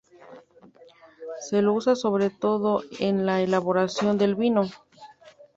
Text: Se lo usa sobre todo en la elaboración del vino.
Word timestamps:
Se 1.41 1.61
lo 1.61 1.73
usa 1.75 1.95
sobre 1.95 2.31
todo 2.31 2.81
en 2.99 3.27
la 3.27 3.41
elaboración 3.41 4.17
del 4.17 4.33
vino. 4.33 4.63